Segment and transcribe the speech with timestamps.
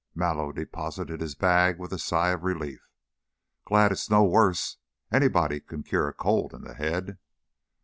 [0.15, 2.81] Mallow deposited his bag with a sigh of relief.
[3.65, 4.77] "Glad it's no worse.
[5.11, 7.19] Anybody can cure a cold in the head."